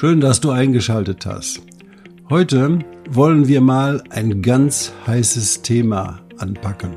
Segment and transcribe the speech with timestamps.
[0.00, 1.60] Schön, dass du eingeschaltet hast.
[2.30, 2.78] Heute
[3.10, 6.96] wollen wir mal ein ganz heißes Thema anpacken.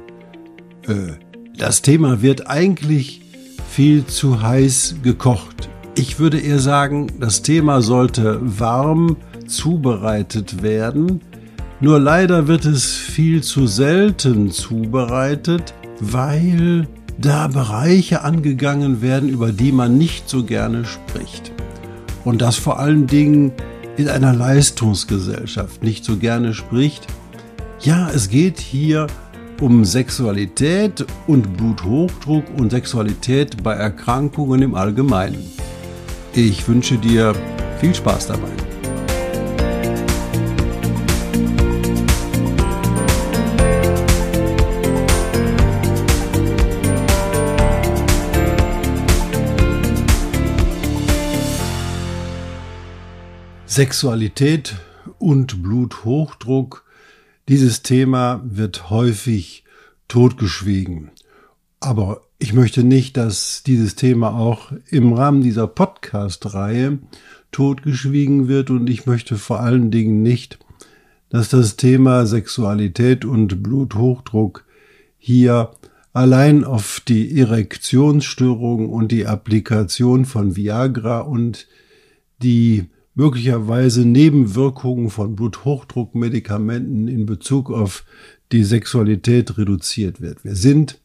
[0.87, 1.17] Äh,
[1.57, 3.19] das Thema wird eigentlich
[3.69, 5.67] viel zu heiß gekocht.
[5.95, 9.17] Ich würde eher sagen, das Thema sollte warm
[9.47, 11.19] zubereitet werden.
[11.81, 19.73] Nur leider wird es viel zu selten zubereitet, weil da Bereiche angegangen werden, über die
[19.73, 21.51] man nicht so gerne spricht.
[22.25, 23.51] Und das vor allen Dingen
[23.97, 27.05] in einer Leistungsgesellschaft nicht so gerne spricht.
[27.81, 29.07] Ja, es geht hier
[29.61, 35.51] um Sexualität und Bluthochdruck und Sexualität bei Erkrankungen im Allgemeinen.
[36.33, 37.33] Ich wünsche dir
[37.79, 38.72] viel Spaß dabei.
[53.73, 54.75] Sexualität
[55.17, 56.85] und Bluthochdruck,
[57.49, 59.63] dieses Thema wird häufig
[60.07, 61.09] totgeschwiegen.
[61.79, 66.99] Aber ich möchte nicht, dass dieses Thema auch im Rahmen dieser Podcast-Reihe
[67.51, 70.59] totgeschwiegen wird und ich möchte vor allen Dingen nicht,
[71.29, 74.65] dass das Thema Sexualität und Bluthochdruck
[75.17, 75.71] hier
[76.13, 81.67] allein auf die Erektionsstörung und die Applikation von Viagra und
[82.43, 88.05] die möglicherweise Nebenwirkungen von Bluthochdruckmedikamenten in Bezug auf
[88.51, 90.43] die Sexualität reduziert wird.
[90.43, 90.99] Wir sind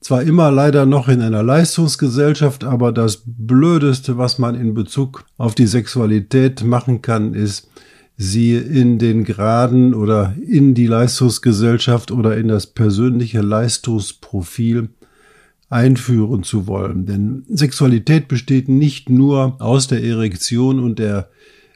[0.00, 5.54] zwar immer leider noch in einer Leistungsgesellschaft, aber das Blödeste, was man in Bezug auf
[5.54, 7.68] die Sexualität machen kann, ist,
[8.16, 14.88] sie in den Graden oder in die Leistungsgesellschaft oder in das persönliche Leistungsprofil
[15.70, 17.06] einführen zu wollen.
[17.06, 21.28] Denn Sexualität besteht nicht nur aus der Erektion und der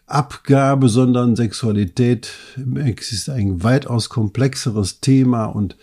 [0.07, 2.31] Abgabe, sondern Sexualität
[2.99, 5.77] ist ein weitaus komplexeres Thema und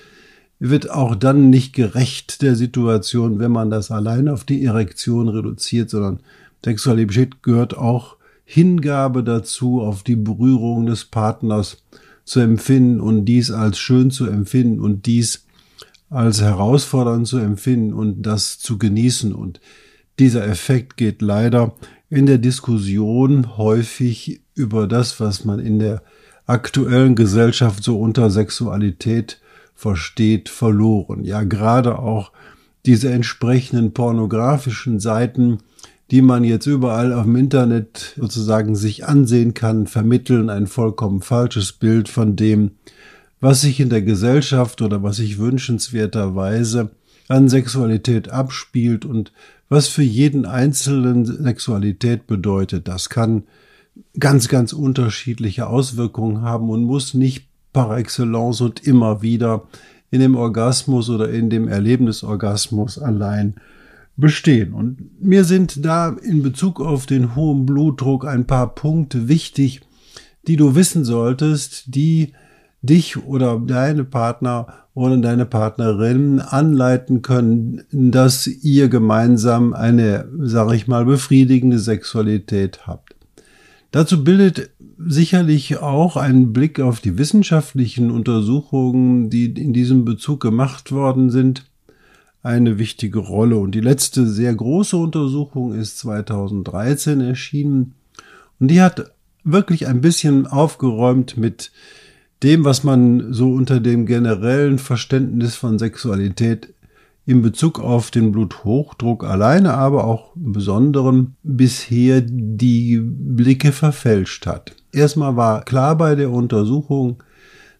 [0.59, 5.90] wird auch dann nicht gerecht der Situation, wenn man das allein auf die Erektion reduziert,
[5.90, 6.19] sondern
[6.64, 11.84] Sexualität gehört auch Hingabe dazu, auf die Berührung des Partners
[12.25, 15.46] zu empfinden und dies als schön zu empfinden und dies
[16.09, 19.34] als herausfordernd zu empfinden und das zu genießen.
[19.34, 19.59] Und
[20.18, 21.75] dieser Effekt geht leider
[22.09, 26.02] in der Diskussion häufig über das, was man in der
[26.46, 29.40] aktuellen Gesellschaft so unter Sexualität
[29.75, 31.24] versteht, verloren.
[31.24, 32.31] Ja, gerade auch
[32.86, 35.59] diese entsprechenden pornografischen Seiten,
[36.09, 41.72] die man jetzt überall auf dem Internet sozusagen sich ansehen kann, vermitteln ein vollkommen falsches
[41.72, 42.72] Bild von dem,
[43.40, 46.92] was sich in der Gesellschaft oder was sich wünschenswerterweise
[47.28, 49.32] an Sexualität abspielt und
[49.70, 52.88] was für jeden Einzelnen Sexualität bedeutet.
[52.88, 53.44] Das kann
[54.20, 59.68] ganz, ganz unterschiedliche Auswirkungen haben und muss nicht par excellence und immer wieder
[60.12, 63.56] in dem Orgasmus oder in dem Erlebnisorgasmus allein
[64.18, 64.74] bestehen.
[64.74, 69.82] Und mir sind da in Bezug auf den hohen Blutdruck ein paar Punkte wichtig,
[70.48, 72.34] die du wissen solltest, die
[72.82, 80.88] dich oder deine Partner oder deine Partnerin anleiten können, dass ihr gemeinsam eine, sage ich
[80.88, 83.16] mal, befriedigende Sexualität habt.
[83.92, 90.92] Dazu bildet sicherlich auch ein Blick auf die wissenschaftlichen Untersuchungen, die in diesem Bezug gemacht
[90.92, 91.66] worden sind,
[92.44, 93.58] eine wichtige Rolle.
[93.58, 97.96] Und die letzte sehr große Untersuchung ist 2013 erschienen
[98.60, 99.12] und die hat
[99.44, 101.72] wirklich ein bisschen aufgeräumt mit
[102.44, 106.74] dem, was man so unter dem generellen Verständnis von Sexualität
[107.25, 114.75] in Bezug auf den Bluthochdruck alleine, aber auch im Besonderen bisher die Blicke verfälscht hat.
[114.91, 117.21] Erstmal war klar bei der Untersuchung,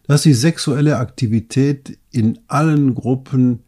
[0.06, 3.60] dass die sexuelle Aktivität in allen Gruppen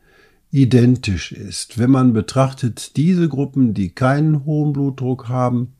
[0.52, 1.78] identisch ist.
[1.78, 5.72] Wenn man betrachtet diese Gruppen, die keinen hohen Blutdruck haben,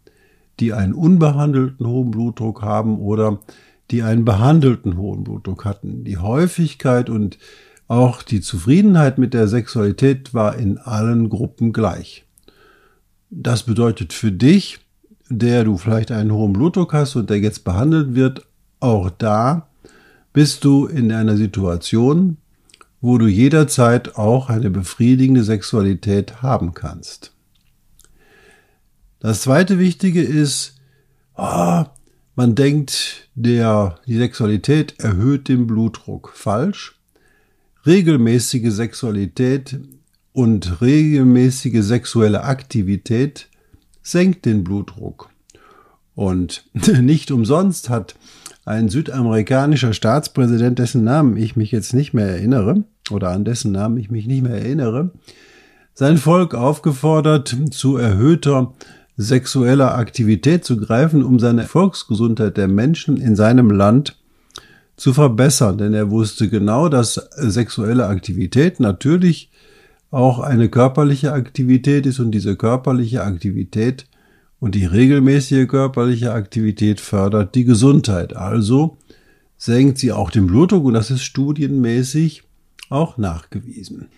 [0.59, 3.41] die einen unbehandelten hohen Blutdruck haben oder
[3.93, 6.05] die einen behandelten hohen Blutdruck hatten.
[6.05, 7.39] Die Häufigkeit und
[7.87, 12.25] auch die Zufriedenheit mit der Sexualität war in allen Gruppen gleich.
[13.31, 14.81] Das bedeutet für dich,
[15.29, 18.47] der du vielleicht einen hohen Blutdruck hast und der jetzt behandelt wird,
[18.81, 19.69] auch da
[20.33, 22.39] bist du in einer Situation,
[23.01, 27.33] wo du jederzeit auch eine befriedigende Sexualität haben kannst.
[29.21, 30.77] Das zweite Wichtige ist,
[31.37, 31.85] oh,
[32.35, 36.33] man denkt, der, die Sexualität erhöht den Blutdruck.
[36.35, 36.99] Falsch.
[37.87, 39.81] Regelmäßige Sexualität
[40.33, 43.49] und regelmäßige sexuelle Aktivität
[44.03, 45.31] senkt den Blutdruck.
[46.15, 46.65] Und
[47.01, 48.17] nicht umsonst hat
[48.65, 53.97] ein südamerikanischer Staatspräsident, dessen Namen ich mich jetzt nicht mehr erinnere, oder an dessen Namen
[53.97, 55.11] ich mich nicht mehr erinnere,
[55.95, 58.75] sein Volk aufgefordert, zu erhöhter
[59.17, 64.17] sexueller Aktivität zu greifen, um seine Volksgesundheit der Menschen in seinem Land
[64.97, 65.79] zu verbessern.
[65.79, 69.51] Denn er wusste genau, dass sexuelle Aktivität natürlich
[70.11, 74.07] auch eine körperliche Aktivität ist und diese körperliche Aktivität
[74.61, 78.37] und die regelmäßige körperliche Aktivität fördert die Gesundheit.
[78.37, 78.99] Also
[79.57, 82.45] senkt sie auch den Blutdruck und das ist studienmäßig
[82.91, 84.09] auch nachgewiesen.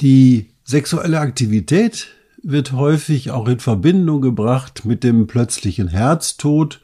[0.00, 2.08] Die sexuelle Aktivität
[2.42, 6.80] wird häufig auch in Verbindung gebracht mit dem plötzlichen Herztod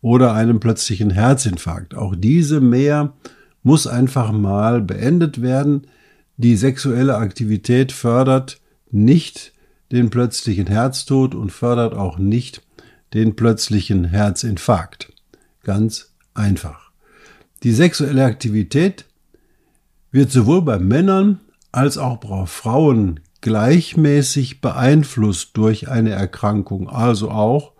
[0.00, 1.94] oder einem plötzlichen Herzinfarkt.
[1.94, 3.12] Auch diese mehr
[3.62, 5.86] muss einfach mal beendet werden.
[6.36, 8.60] Die sexuelle Aktivität fördert
[8.90, 9.52] nicht
[9.92, 12.62] den plötzlichen Herztod und fördert auch nicht
[13.14, 15.12] den plötzlichen Herzinfarkt.
[15.62, 16.90] Ganz einfach.
[17.62, 19.04] Die sexuelle Aktivität
[20.10, 21.40] wird sowohl bei Männern
[21.70, 27.72] als auch bei Frauen gleichmäßig beeinflusst durch eine Erkrankung, also auch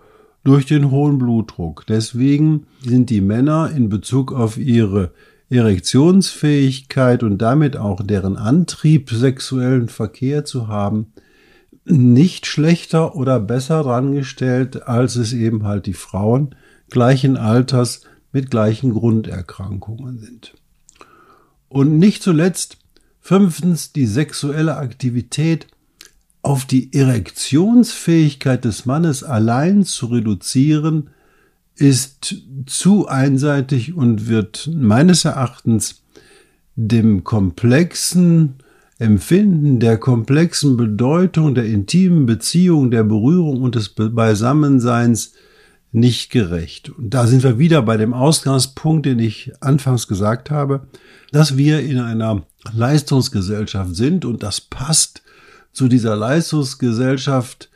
[0.44, 1.86] durch den hohen Blutdruck.
[1.86, 5.12] Deswegen sind die Männer in Bezug auf ihre
[5.48, 11.12] Erektionsfähigkeit und damit auch deren Antrieb, sexuellen Verkehr zu haben,
[11.84, 16.54] nicht schlechter oder besser dran gestellt, als es eben halt die Frauen
[16.90, 20.54] gleichen Alters mit gleichen Grunderkrankungen sind.
[21.68, 22.78] Und nicht zuletzt
[23.22, 25.68] fünftens die sexuelle Aktivität
[26.42, 31.10] auf die Erektionsfähigkeit des Mannes allein zu reduzieren,
[31.76, 36.02] ist zu einseitig und wird meines Erachtens
[36.74, 38.56] dem komplexen
[38.98, 45.32] Empfinden der komplexen Bedeutung der intimen Beziehung, der Berührung und des Beisammenseins
[45.92, 46.90] nicht gerecht.
[46.90, 50.86] Und da sind wir wieder bei dem Ausgangspunkt, den ich anfangs gesagt habe,
[51.30, 52.42] dass wir in einer
[52.72, 55.22] Leistungsgesellschaft sind und das passt
[55.72, 57.70] zu dieser Leistungsgesellschaft,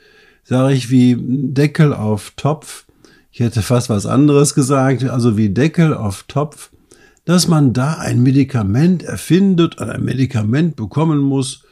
[0.44, 2.84] sage ich, wie Deckel auf Topf.
[3.32, 6.70] Ich hätte fast was anderes gesagt, also wie Deckel auf Topf
[7.26, 11.64] dass man da ein Medikament erfindet oder ein Medikament bekommen muss,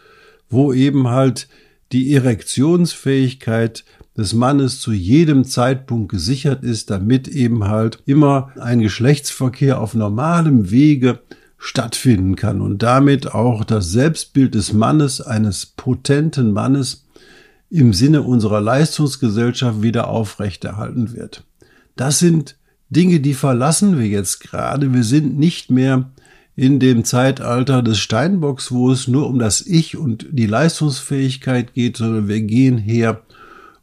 [0.50, 1.49] wo eben halt
[1.93, 3.84] die Erektionsfähigkeit
[4.17, 10.72] des Mannes zu jedem Zeitpunkt gesichert ist, damit eben halt immer ein Geschlechtsverkehr auf normalem
[10.72, 11.20] Wege
[11.64, 17.06] stattfinden kann und damit auch das Selbstbild des Mannes, eines potenten Mannes
[17.70, 21.44] im Sinne unserer Leistungsgesellschaft wieder aufrechterhalten wird.
[21.96, 22.58] Das sind
[22.90, 24.93] Dinge, die verlassen wir jetzt gerade.
[24.93, 26.11] Wir sind nicht mehr
[26.55, 31.96] in dem Zeitalter des Steinbocks, wo es nur um das Ich und die Leistungsfähigkeit geht,
[31.96, 33.22] sondern wir gehen her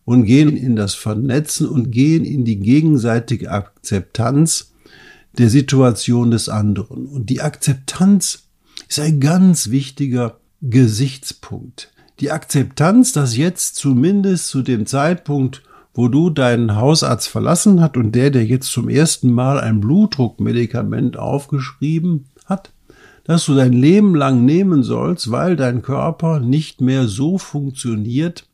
[0.06, 4.71] und gehen in das Vernetzen und gehen in die gegenseitige Akzeptanz
[5.38, 7.06] der Situation des anderen.
[7.06, 8.50] Und die Akzeptanz
[8.88, 11.92] ist ein ganz wichtiger Gesichtspunkt.
[12.20, 18.14] Die Akzeptanz, dass jetzt zumindest zu dem Zeitpunkt, wo du deinen Hausarzt verlassen hat und
[18.14, 22.72] der der jetzt zum ersten Mal ein Blutdruckmedikament aufgeschrieben hat,
[23.24, 28.48] dass du dein Leben lang nehmen sollst, weil dein Körper nicht mehr so funktioniert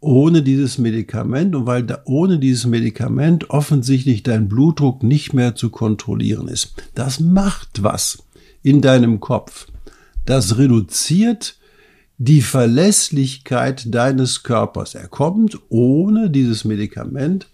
[0.00, 5.70] ohne dieses Medikament und weil da ohne dieses Medikament offensichtlich dein Blutdruck nicht mehr zu
[5.70, 6.74] kontrollieren ist.
[6.94, 8.24] Das macht was
[8.62, 9.66] in deinem Kopf.
[10.24, 11.56] Das reduziert
[12.18, 14.94] die Verlässlichkeit deines Körpers.
[14.94, 17.48] Er kommt ohne dieses Medikament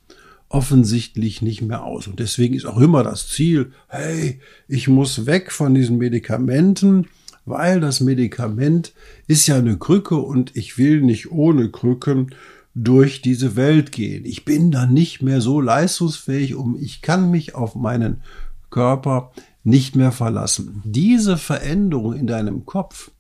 [0.49, 2.07] offensichtlich nicht mehr aus.
[2.07, 7.09] Und deswegen ist auch immer das Ziel, hey, ich muss weg von diesen Medikamenten,
[7.47, 8.93] weil das Medikament
[9.27, 12.35] ist ja eine Krücke und ich will nicht ohne Krücken
[12.75, 14.27] durch diese Welt gehen.
[14.27, 18.21] Ich bin dann nicht mehr so leistungsfähig, um ich kann mich auf meinen
[18.69, 19.33] Körper
[19.65, 20.83] nicht mehr verlassen.
[20.85, 23.11] Diese Veränderung in deinem Kopf,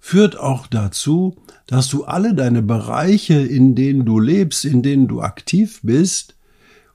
[0.00, 1.36] führt auch dazu,
[1.66, 6.34] dass du alle deine Bereiche, in denen du lebst, in denen du aktiv bist,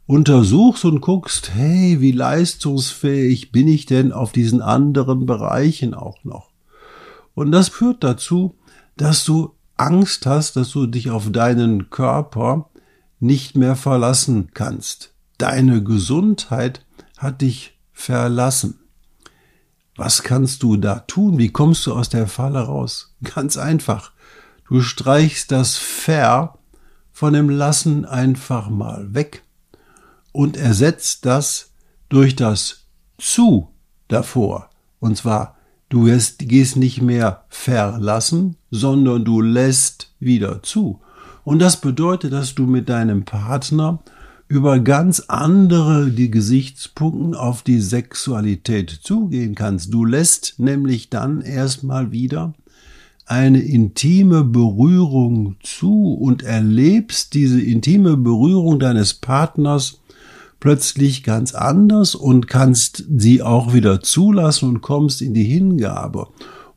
[0.07, 6.50] untersuchst und guckst, hey, wie leistungsfähig bin ich denn auf diesen anderen Bereichen auch noch?
[7.36, 8.58] Und das führt dazu,
[8.98, 12.70] dass du Angst hast, dass du dich auf deinen Körper
[13.20, 15.13] nicht mehr verlassen kannst.
[15.38, 16.86] Deine Gesundheit
[17.18, 18.80] hat dich verlassen.
[19.98, 21.38] Was kannst du da tun?
[21.38, 23.15] Wie kommst du aus der Falle raus?
[23.24, 24.12] Ganz einfach.
[24.68, 26.58] Du streichst das Ver
[27.12, 29.44] von dem Lassen einfach mal weg
[30.32, 31.72] und ersetzt das
[32.10, 32.88] durch das
[33.18, 33.70] Zu
[34.08, 34.70] davor.
[35.00, 35.55] Und zwar,
[35.96, 36.04] du
[36.40, 41.00] gehst nicht mehr verlassen, sondern du lässt wieder zu.
[41.44, 44.00] Und das bedeutet, dass du mit deinem Partner
[44.48, 49.94] über ganz andere die Gesichtspunkten auf die Sexualität zugehen kannst.
[49.94, 52.54] Du lässt nämlich dann erstmal wieder
[53.25, 60.00] eine intime Berührung zu und erlebst diese intime Berührung deines Partners
[60.65, 66.29] plötzlich ganz anders und kannst sie auch wieder zulassen und kommst in die Hingabe.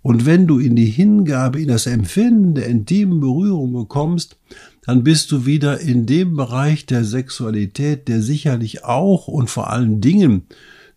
[0.02, 4.36] Und wenn du in die Hingabe, in das Empfinden der intimen Berührung bekommst,
[4.84, 10.02] dann bist du wieder in dem Bereich der Sexualität, der sicherlich auch und vor allen
[10.02, 10.42] Dingen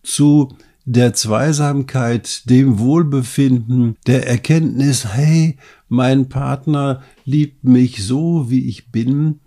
[0.02, 0.50] zu
[0.84, 5.56] der Zweisamkeit, dem Wohlbefinden, der Erkenntnis, hey,
[5.88, 9.40] mein Partner liebt mich so, wie ich bin,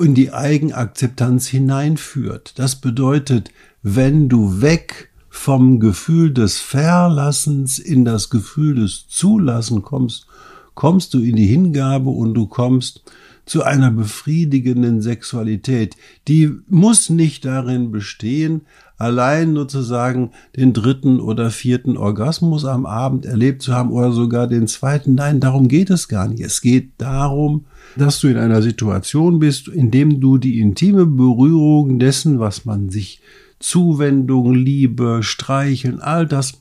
[0.00, 2.58] in die Eigenakzeptanz hineinführt.
[2.58, 3.50] Das bedeutet,
[3.82, 10.26] wenn du weg vom Gefühl des Verlassens in das Gefühl des Zulassen kommst,
[10.74, 13.02] kommst du in die Hingabe und du kommst
[13.46, 15.96] zu einer befriedigenden Sexualität.
[16.28, 18.62] Die muss nicht darin bestehen,
[18.98, 24.12] allein nur zu sagen, den dritten oder vierten Orgasmus am Abend erlebt zu haben oder
[24.12, 25.14] sogar den zweiten.
[25.14, 26.40] Nein, darum geht es gar nicht.
[26.40, 27.64] Es geht darum,
[27.96, 32.90] dass du in einer Situation bist, in dem du die intime Berührung dessen, was man
[32.90, 33.22] sich
[33.60, 36.60] Zuwendung, Liebe, Streicheln, all das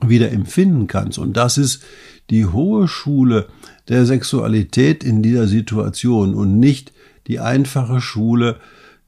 [0.00, 1.18] wieder empfinden kannst.
[1.18, 1.82] Und das ist
[2.30, 3.46] die hohe Schule
[3.88, 6.92] der Sexualität in dieser Situation und nicht
[7.26, 8.56] die einfache Schule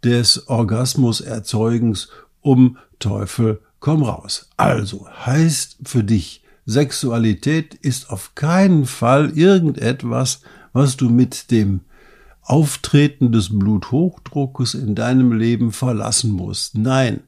[0.05, 2.11] des Orgasmuserzeugens
[2.45, 4.49] um Teufel komm raus.
[4.57, 10.41] Also heißt für dich, Sexualität ist auf keinen Fall irgendetwas,
[10.73, 11.81] was du mit dem
[12.43, 16.77] Auftreten des Bluthochdruckes in deinem Leben verlassen musst.
[16.77, 17.21] Nein,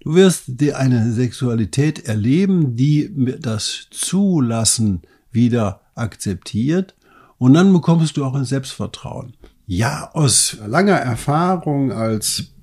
[0.00, 5.02] du wirst dir eine Sexualität erleben, die das Zulassen
[5.32, 6.94] wieder akzeptiert
[7.38, 9.34] und dann bekommst du auch ein Selbstvertrauen.
[9.66, 12.53] Ja, aus langer Erfahrung als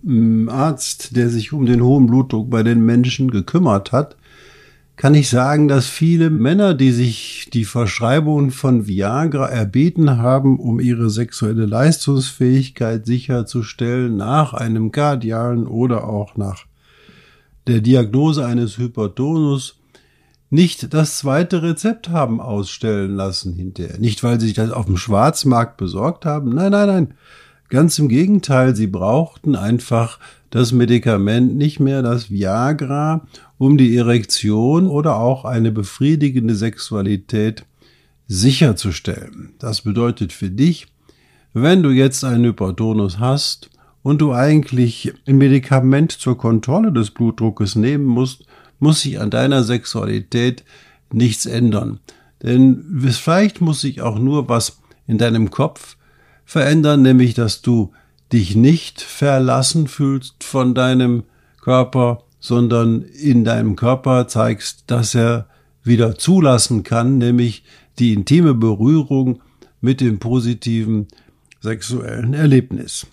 [0.50, 4.16] Arzt, der sich um den hohen Blutdruck bei den Menschen gekümmert hat,
[4.96, 10.80] kann ich sagen, dass viele Männer, die sich die Verschreibung von Viagra erbeten haben, um
[10.80, 16.66] ihre sexuelle Leistungsfähigkeit sicherzustellen, nach einem kardialen oder auch nach
[17.68, 19.80] der Diagnose eines Hypertonus,
[20.52, 23.98] nicht das zweite Rezept haben ausstellen lassen hinterher.
[24.00, 26.54] Nicht, weil sie sich das auf dem Schwarzmarkt besorgt haben.
[26.54, 27.14] Nein, nein, nein.
[27.72, 33.26] Ganz im Gegenteil, sie brauchten einfach das Medikament, nicht mehr das Viagra,
[33.58, 37.64] um die Erektion oder auch eine befriedigende Sexualität
[38.28, 39.54] sicherzustellen.
[39.58, 40.88] Das bedeutet für dich,
[41.54, 43.70] wenn du jetzt einen Hypertonus hast
[44.04, 48.44] und du eigentlich ein Medikament zur Kontrolle des Blutdruckes nehmen musst,
[48.80, 50.66] muss sich an deiner Sexualität
[51.14, 52.02] nichts ändern.
[52.44, 55.96] Denn vielleicht muss sich auch nur was in deinem Kopf
[56.52, 57.94] verändern, nämlich dass du
[58.34, 61.24] dich nicht verlassen fühlst von deinem
[61.62, 65.48] Körper, sondern in deinem Körper zeigst, dass er
[65.82, 67.64] wieder zulassen kann, nämlich
[68.00, 69.40] die intime Berührung
[69.80, 71.08] mit dem positiven
[71.62, 73.08] sexuellen Erlebnis.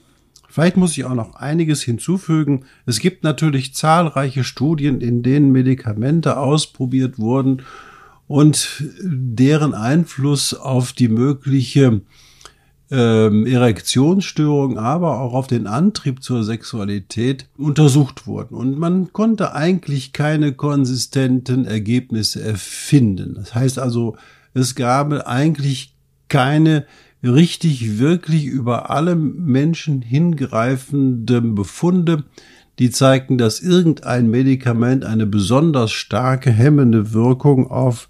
[0.48, 2.64] Vielleicht muss ich auch noch einiges hinzufügen.
[2.86, 7.62] Es gibt natürlich zahlreiche Studien, in denen Medikamente ausprobiert wurden
[8.26, 12.00] und deren Einfluss auf die mögliche
[12.90, 18.54] ähm, Erektionsstörung, aber auch auf den Antrieb zur Sexualität untersucht wurden.
[18.54, 23.34] Und man konnte eigentlich keine konsistenten Ergebnisse erfinden.
[23.34, 24.16] Das heißt also,
[24.54, 25.94] es gab eigentlich
[26.28, 26.86] keine
[27.22, 32.24] richtig, wirklich über alle Menschen hingreifende Befunde,
[32.78, 38.08] die zeigten, dass irgendein Medikament eine besonders starke hemmende Wirkung auf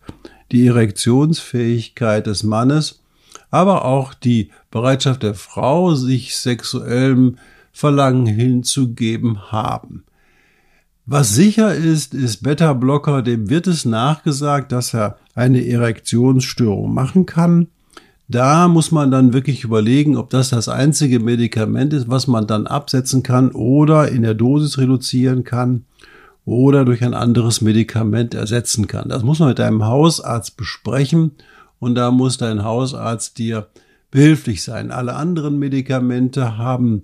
[0.52, 3.00] die Erektionsfähigkeit des Mannes,
[3.50, 7.36] aber auch die Bereitschaft der Frau, sich sexuellem
[7.72, 10.04] Verlangen hinzugeben haben.
[11.06, 17.68] Was sicher ist, ist Beta-Blocker, dem wird es nachgesagt, dass er eine Erektionsstörung machen kann.
[18.28, 22.66] Da muss man dann wirklich überlegen, ob das das einzige Medikament ist, was man dann
[22.66, 25.84] absetzen kann oder in der Dosis reduzieren kann
[26.44, 29.08] oder durch ein anderes Medikament ersetzen kann.
[29.08, 31.32] Das muss man mit deinem Hausarzt besprechen
[31.78, 33.68] und da muss dein Hausarzt dir
[34.10, 34.90] behilflich sein.
[34.90, 37.02] Alle anderen Medikamente haben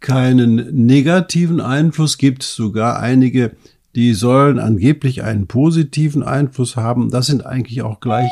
[0.00, 3.52] keinen negativen Einfluss, gibt sogar einige,
[3.94, 7.10] die sollen angeblich einen positiven Einfluss haben.
[7.10, 8.30] Das sind eigentlich auch gleich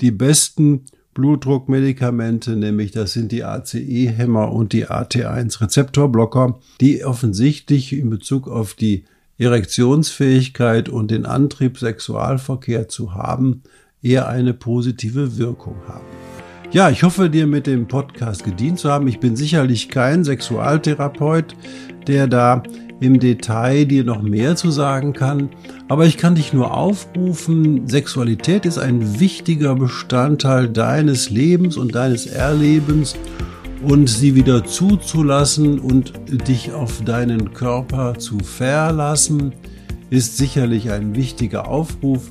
[0.00, 0.84] die besten
[1.14, 9.04] Blutdruckmedikamente, nämlich das sind die ACE-Hämmer und die AT1-Rezeptorblocker, die offensichtlich in Bezug auf die
[9.38, 13.62] Erektionsfähigkeit und den Antrieb, Sexualverkehr zu haben,
[14.02, 16.04] eher eine positive Wirkung haben.
[16.72, 19.08] Ja, ich hoffe, dir mit dem Podcast gedient zu haben.
[19.08, 21.56] Ich bin sicherlich kein Sexualtherapeut,
[22.06, 22.62] der da
[23.00, 25.48] im Detail dir noch mehr zu sagen kann.
[25.88, 32.26] Aber ich kann dich nur aufrufen, Sexualität ist ein wichtiger Bestandteil deines Lebens und deines
[32.26, 33.16] Erlebens
[33.82, 36.12] und sie wieder zuzulassen und
[36.46, 39.54] dich auf deinen Körper zu verlassen,
[40.10, 42.30] ist sicherlich ein wichtiger Aufruf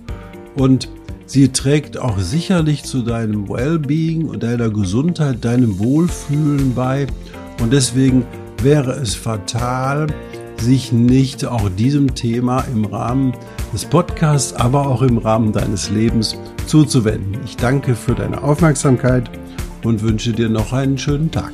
[0.56, 0.90] und
[1.30, 7.06] sie trägt auch sicherlich zu deinem Wellbeing und deiner Gesundheit, deinem Wohlfühlen bei
[7.62, 8.26] und deswegen
[8.62, 10.08] wäre es fatal,
[10.58, 13.34] sich nicht auch diesem Thema im Rahmen
[13.74, 17.40] des Podcasts, aber auch im Rahmen deines Lebens zuzuwenden.
[17.46, 19.30] Ich danke für deine Aufmerksamkeit
[19.84, 21.54] und wünsche dir noch einen schönen Tag.